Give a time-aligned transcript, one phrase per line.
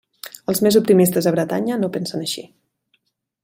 [0.53, 2.47] Els més optimistes a Bretanya no pensen així.